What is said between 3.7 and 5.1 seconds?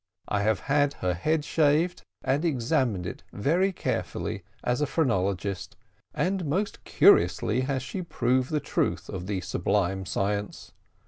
carefully as a